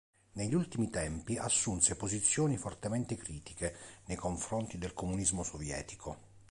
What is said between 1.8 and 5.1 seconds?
posizioni fortemente critiche nei confronti del